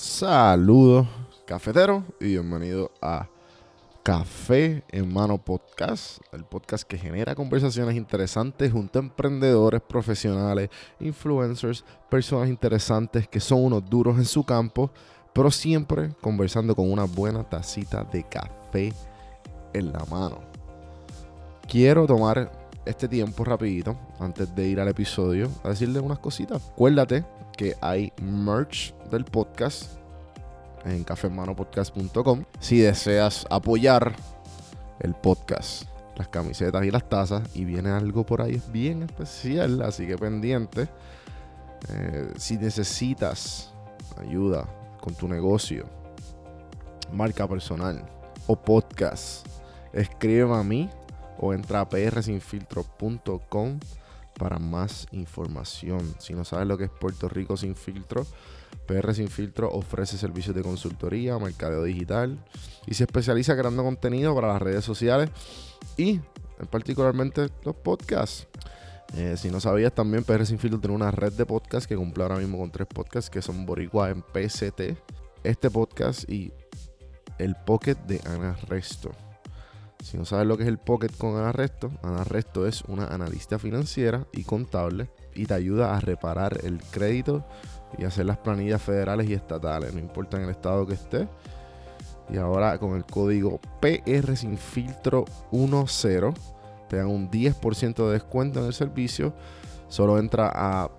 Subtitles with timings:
[0.00, 1.06] Saludos,
[1.44, 3.28] cafetero, y bienvenido a
[4.02, 11.84] Café en Mano Podcast, el podcast que genera conversaciones interesantes junto a emprendedores, profesionales, influencers,
[12.08, 14.90] personas interesantes que son unos duros en su campo,
[15.34, 18.94] pero siempre conversando con una buena tacita de café
[19.74, 20.38] en la mano.
[21.68, 22.50] Quiero tomar
[22.84, 26.62] este tiempo rapidito, antes de ir al episodio, a decirle unas cositas.
[26.72, 27.24] Acuérdate
[27.56, 29.92] que hay merch del podcast
[30.84, 34.14] en cafemanopodcast.com si deseas apoyar
[35.00, 35.84] el podcast,
[36.16, 37.42] las camisetas y las tazas.
[37.54, 40.88] Y viene algo por ahí bien especial, así que pendiente.
[41.88, 43.72] Eh, si necesitas
[44.18, 44.66] ayuda
[45.00, 45.86] con tu negocio,
[47.12, 48.04] marca personal
[48.46, 49.46] o podcast,
[49.92, 50.90] escribe a mí
[51.40, 53.80] o entra a prsinfiltro.com
[54.38, 56.14] para más información.
[56.18, 58.26] Si no sabes lo que es Puerto Rico sin filtro,
[58.86, 62.38] PR Sin Filtro ofrece servicios de consultoría, mercadeo digital
[62.86, 65.30] y se especializa creando contenido para las redes sociales
[65.96, 66.20] y
[66.70, 68.48] particularmente los podcasts.
[69.16, 72.22] Eh, si no sabías también, PR Sin Filtro tiene una red de podcasts que cumple
[72.22, 74.96] ahora mismo con tres podcasts que son Boricua en PCT,
[75.44, 76.52] este podcast y
[77.38, 79.12] el Pocket de Ana Resto.
[80.02, 83.06] Si no sabes lo que es el Pocket con Ana Resto, Ana Resto es una
[83.06, 87.44] analista financiera y contable y te ayuda a reparar el crédito
[87.98, 91.28] y hacer las planillas federales y estatales, no importa en el estado que esté.
[92.32, 96.34] Y ahora con el código PR sin filtro 10
[96.88, 99.34] te dan un 10% de descuento en el servicio.
[99.88, 100.90] Solo entra a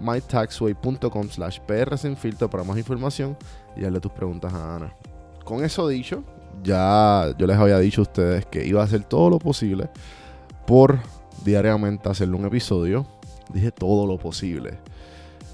[0.00, 3.36] mytaxway.com slash PR sin filtro para más información
[3.76, 4.96] y hazle tus preguntas a Ana.
[5.44, 6.22] Con eso dicho,
[6.62, 9.88] ya yo les había dicho a ustedes que iba a hacer todo lo posible
[10.66, 10.98] por
[11.44, 13.06] diariamente hacerle un episodio.
[13.52, 14.78] Dije todo lo posible.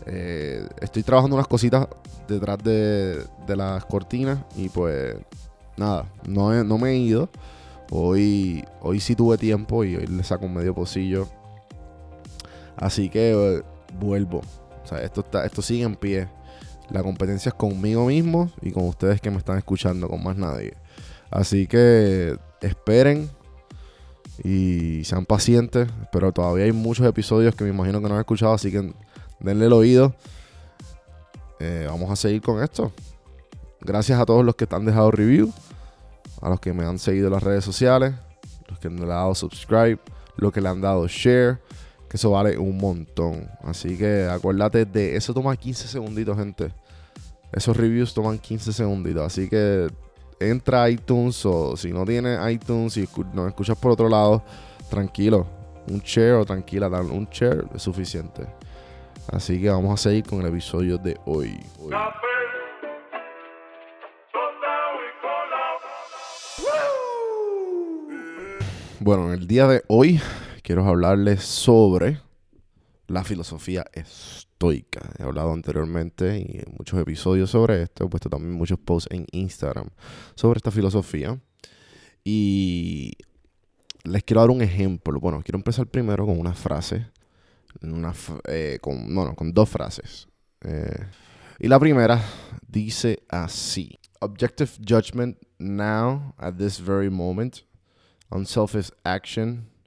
[0.07, 1.89] Eh, estoy trabajando unas cositas
[2.27, 5.17] detrás de, las cortinas y pues
[5.77, 7.29] nada, no, no me he ido.
[7.91, 11.29] Hoy, hoy sí tuve tiempo y hoy le saco un medio pocillo.
[12.77, 13.63] Así que eh,
[13.99, 14.43] vuelvo.
[14.85, 16.29] O sea, esto, está, esto sigue en pie.
[16.91, 20.75] La competencia es conmigo mismo y con ustedes que me están escuchando, con más nadie.
[21.31, 23.31] Así que esperen
[24.43, 25.89] y sean pacientes.
[26.13, 28.93] Pero todavía hay muchos episodios que me imagino que no han escuchado, así que
[29.41, 30.15] denle el oído.
[31.61, 32.93] Eh, vamos a seguir con esto.
[33.81, 35.53] Gracias a todos los que te han dejado review,
[36.41, 38.15] a los que me han seguido en las redes sociales,
[38.69, 39.99] los que me han dado subscribe,
[40.37, 41.59] los que le han dado share,
[42.09, 43.49] que eso vale un montón.
[43.63, 46.73] Así que acuérdate de eso toma 15 segunditos, gente.
[47.53, 49.89] Esos reviews toman 15 segunditos, así que
[50.39, 54.43] entra a iTunes o si no tienes iTunes y nos escuchas por otro lado,
[54.91, 55.47] tranquilo,
[55.89, 58.47] un share o tranquila, un share es suficiente.
[59.31, 61.59] Así que vamos a seguir con el episodio de hoy.
[69.01, 70.21] Bueno, en el día de hoy
[70.69, 72.21] quiero hablarles sobre
[73.07, 75.01] la filosofía estoica.
[75.19, 78.05] He hablado anteriormente y en muchos episodios sobre esto.
[78.05, 79.89] He puesto también muchos posts en Instagram
[80.35, 81.41] sobre esta filosofía.
[82.23, 83.13] Y
[84.05, 85.19] les quiero dar un ejemplo.
[85.19, 87.07] Bueno, quiero empezar primero con una frase
[88.47, 90.29] eh, con, no, no, con dos frases.
[90.61, 91.07] Eh,
[91.61, 92.23] y la primera
[92.67, 93.99] dice así.
[94.21, 97.63] Objective judgment now at this very moment.
[98.31, 99.78] Unselfish action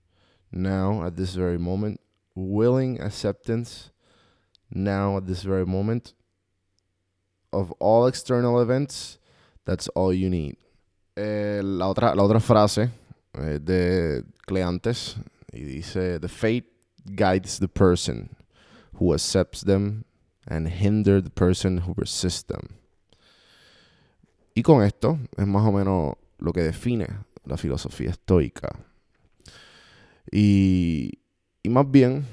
[0.51, 1.99] now at this very moment.
[2.35, 3.91] Willing acceptance
[4.69, 6.13] now at this very moment.
[7.53, 9.19] Of all external events,
[9.65, 10.55] that's all you need.
[11.17, 12.89] Eh, la, otra, la otra frase
[13.33, 15.17] de Cleantes
[15.51, 16.65] y dice, The fate
[17.15, 18.35] guides the person
[18.93, 20.05] who accepts them
[20.47, 22.77] and hinder the person who resists them.
[24.55, 27.07] Y con esto es más o menos lo que define
[27.45, 28.90] la filosofía estoica.
[30.31, 31.19] Y,
[31.61, 32.25] y más bien,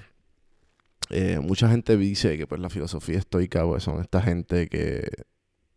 [1.10, 5.08] eh, mucha gente dice que pues, la filosofía estoica pues, son esta gente que,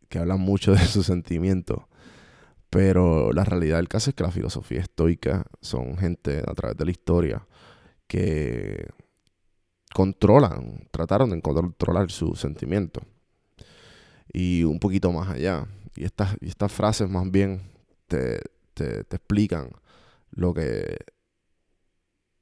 [0.10, 1.84] que habla mucho de sus sentimientos.
[2.70, 6.86] Pero la realidad del caso es que la filosofía estoica son gente a través de
[6.86, 7.46] la historia
[8.08, 8.88] que
[9.94, 13.04] controlan, trataron de controlar sus sentimientos.
[14.32, 15.68] Y un poquito más allá.
[15.96, 17.62] Y estas, y estas frases más bien
[18.08, 18.40] te,
[18.74, 19.70] te, explican
[20.32, 20.98] lo que,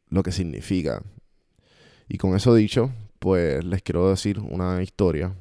[0.09, 1.01] lo que significa.
[2.07, 5.33] Y con eso dicho, pues les quiero decir una historia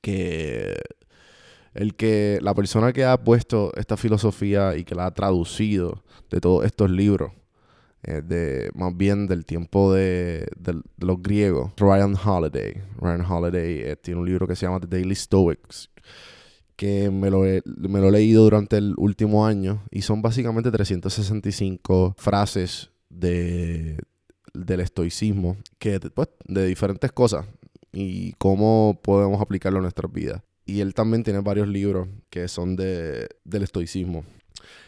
[0.00, 0.74] que
[1.74, 6.40] el que la persona que ha puesto esta filosofía y que la ha traducido de
[6.40, 7.32] todos estos libros
[8.02, 10.48] eh, de, más bien del tiempo de,
[10.98, 12.82] los griegos, Ryan Holiday.
[12.98, 15.90] Ryan Holiday eh, tiene un libro que se llama The Daily Stoics,
[16.76, 22.14] que me lo, me lo he leído durante el último año y son básicamente 365
[22.16, 23.98] frases de,
[24.52, 27.46] del estoicismo, que pues, de diferentes cosas
[27.92, 30.42] y cómo podemos aplicarlo a nuestras vidas.
[30.64, 34.24] Y él también tiene varios libros que son de, del estoicismo.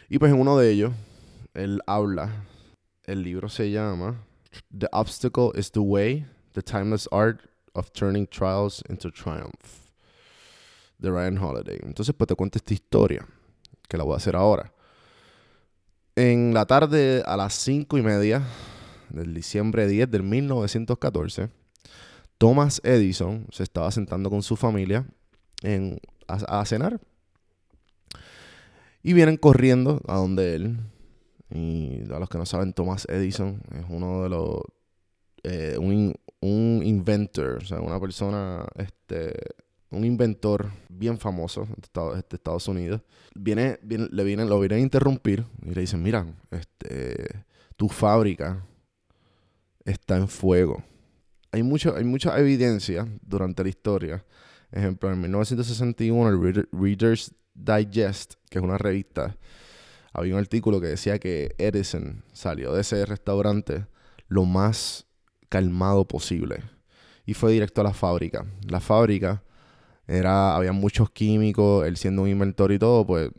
[0.09, 0.93] Y pues en uno de ellos,
[1.53, 2.45] él habla,
[3.05, 4.23] el libro se llama
[4.77, 7.41] The Obstacle is the Way, The Timeless Art
[7.73, 9.87] of Turning Trials into Triumph,
[10.97, 11.79] de Ryan Holiday.
[11.83, 13.25] Entonces pues te cuento esta historia,
[13.87, 14.73] que la voy a hacer ahora.
[16.19, 18.43] En la tarde a las cinco y media
[19.07, 21.47] del diciembre 10 del 1914,
[22.37, 25.05] Thomas Edison se estaba sentando con su familia
[25.61, 26.99] en, a, cenar.
[29.01, 30.79] Y vienen corriendo a donde él.
[31.51, 34.59] Y a los que no saben, Thomas Edison es uno de los.
[35.43, 39.31] Eh, un, inventor, o sea, una persona, este,
[39.91, 43.01] un inventor bien famoso de Estados Unidos.
[43.35, 47.45] Viene, le vienen, lo vienen a interrumpir y le dicen: Mira, este,
[47.75, 48.65] tu fábrica
[49.85, 50.83] está en fuego.
[51.51, 54.23] Hay, mucho, hay mucha evidencia durante la historia
[54.71, 59.35] Ejemplo, en 1961 el Reader's Digest, que es una revista,
[60.13, 63.87] había un artículo que decía que Edison salió de ese restaurante
[64.27, 65.07] lo más
[65.49, 66.63] calmado posible
[67.25, 68.45] y fue directo a la fábrica.
[68.67, 69.43] La fábrica
[70.09, 73.31] era, había muchos químicos, él siendo un inventor y todo, pues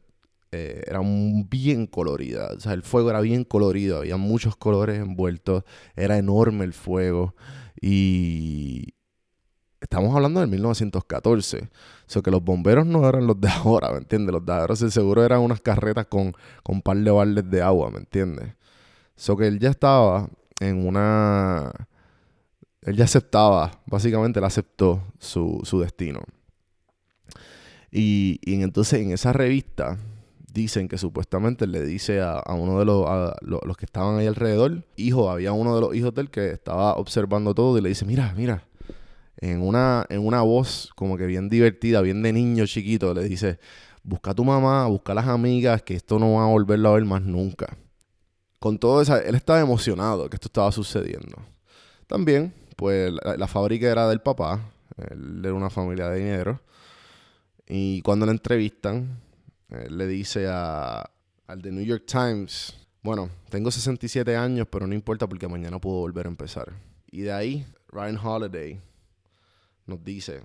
[0.52, 2.50] eh, era bien colorida.
[2.56, 5.64] O sea, el fuego era bien colorido, había muchos colores envueltos,
[5.96, 7.34] era enorme el fuego
[7.80, 8.94] y,
[9.80, 11.58] estamos hablando del 1914.
[11.58, 11.68] O
[12.06, 14.32] sea, que los bomberos no eran los de ahora, ¿me entiendes?
[14.32, 16.32] Los de ahora seguro eran unas carretas con,
[16.62, 18.54] con un par de baldes de agua, ¿me entiendes?
[19.16, 20.28] So que él ya estaba
[20.60, 21.72] en una...
[22.82, 26.20] Él ya aceptaba, básicamente él aceptó su, destino.
[27.92, 29.98] Y, entonces en esa revista
[30.52, 33.06] dicen que supuestamente le dice a, uno de los,
[33.42, 36.94] los que estaban ahí alrededor, hijo, había uno de los hijos de él que estaba
[36.94, 38.64] observando todo y le dice, mira, mira,
[39.36, 43.58] en una, en una voz como que bien divertida, bien de niño chiquito, le dice,
[44.02, 46.94] busca a tu mamá, busca a las amigas, que esto no va a volverlo a
[46.94, 47.76] ver más nunca.
[48.58, 51.38] Con todo eso, él estaba emocionado que esto estaba sucediendo.
[52.06, 54.60] También, pues la, fábrica era del papá,
[55.10, 56.60] él era una familia de dinero,
[57.72, 59.20] y cuando le entrevistan,
[59.68, 61.08] él le dice a,
[61.46, 65.98] al The New York Times, bueno, tengo 67 años, pero no importa porque mañana puedo
[66.00, 66.72] volver a empezar.
[67.12, 68.80] Y de ahí, Ryan Holiday
[69.86, 70.42] nos dice,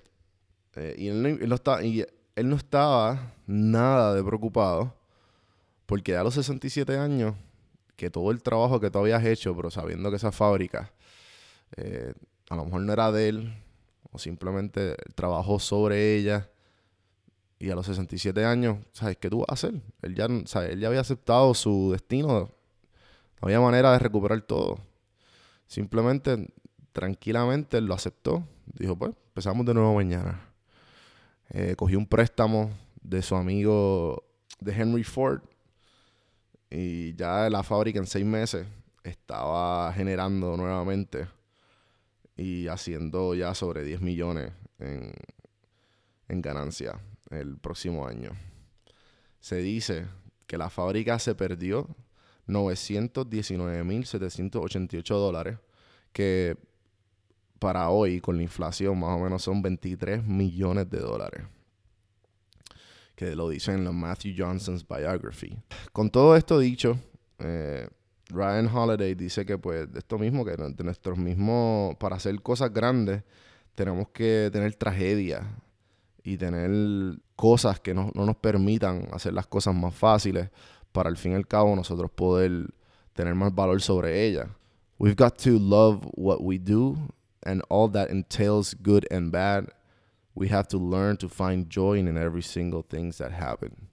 [0.76, 2.06] eh, y, él no, está, y
[2.36, 4.94] él no estaba nada de preocupado,
[5.84, 7.34] porque a los 67 años,
[7.96, 10.92] que todo el trabajo que tú habías hecho, pero sabiendo que esa fábrica
[11.76, 12.14] eh,
[12.50, 13.54] a lo mejor no era de él,
[14.12, 16.48] o simplemente trabajó sobre ella,
[17.58, 19.80] y a los 67 años, ¿sabes qué tú vas a hacer?
[20.02, 22.50] Él ya, Él ya había aceptado su destino,
[23.40, 24.78] no había manera de recuperar todo.
[25.66, 26.52] Simplemente,
[26.92, 28.46] tranquilamente, él lo aceptó.
[28.66, 30.40] Dijo, pues, empezamos de nuevo mañana.
[31.50, 32.70] Eh, cogió un préstamo
[33.02, 34.24] de su amigo
[34.60, 35.42] de Henry Ford
[36.70, 38.66] y ya la fábrica en seis meses
[39.04, 41.28] estaba generando nuevamente
[42.36, 45.12] y haciendo ya sobre 10 millones en,
[46.28, 47.00] en ganancia
[47.30, 48.30] el próximo año.
[49.40, 50.06] Se dice
[50.46, 51.88] que la fábrica se perdió
[52.48, 55.58] 919.788 dólares,
[56.12, 56.56] que
[57.58, 61.44] para hoy, con la inflación, más o menos son 23 millones de dólares.
[63.14, 65.56] Que lo dice en la Matthew Johnson's biography.
[65.92, 66.98] Con todo esto dicho,
[67.38, 67.88] eh,
[68.28, 73.22] Ryan Holiday dice que pues esto mismo, que de nuestros mismos, para hacer cosas grandes,
[73.74, 75.46] tenemos que tener tragedias
[76.26, 80.50] y tener cosas que no, no nos permitan hacer las cosas más fáciles
[80.90, 82.66] para al fin y al cabo nosotros poder
[83.12, 84.48] tener más valor sobre ellas.
[84.98, 86.96] We've got to love what we do
[87.44, 89.68] and all that entails good and bad,
[90.34, 93.88] we have to learn to find joy in every single thing that happen.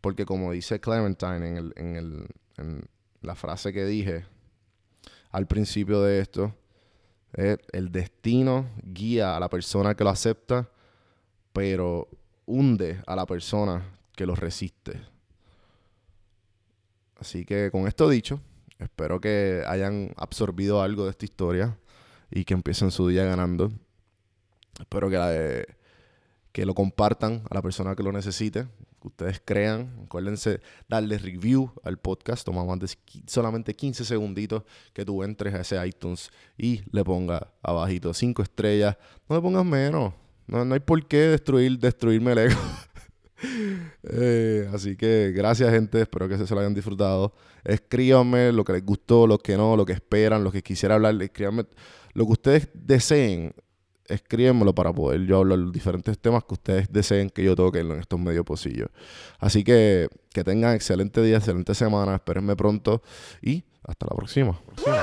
[0.00, 2.26] Porque como dice Clementine en, el, en, el,
[2.58, 2.88] en
[3.22, 4.24] la frase que dije
[5.32, 6.54] al principio de esto,
[7.34, 10.68] eh, el destino guía a la persona que lo acepta,
[11.58, 12.06] pero
[12.46, 13.82] hunde a la persona
[14.14, 15.00] que lo resiste.
[17.16, 18.38] Así que con esto dicho,
[18.78, 21.76] espero que hayan absorbido algo de esta historia
[22.30, 23.72] y que empiecen su día ganando.
[24.78, 25.66] Espero que,
[26.52, 28.68] que lo compartan a la persona que lo necesite,
[29.02, 30.02] que ustedes crean.
[30.04, 32.44] Acuérdense darle review al podcast.
[32.44, 32.88] Toma más de
[33.26, 34.62] solamente 15 segunditos
[34.92, 38.96] que tú entres a ese iTunes y le pongas abajito 5 estrellas.
[39.28, 40.14] No le pongas menos.
[40.48, 42.58] No, no hay por qué destruir, destruirme el ego.
[44.10, 47.32] Eh, así que gracias gente, espero que se, lo hayan disfrutado.
[47.62, 51.22] Escríbanme lo que les gustó, lo que no, lo que esperan, lo que quisiera hablar.
[51.22, 51.66] Escríbanme
[52.14, 53.54] lo que ustedes deseen
[54.08, 57.92] escríbenmelo para poder yo hablar los diferentes temas que ustedes deseen que yo toque en
[57.92, 58.88] estos medios posillos.
[59.38, 63.02] Así que que tengan excelente día, excelente semana, espérenme pronto
[63.42, 64.58] y hasta la próxima.
[64.64, 65.02] próxima.